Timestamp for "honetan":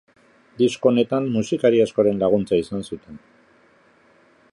0.91-1.27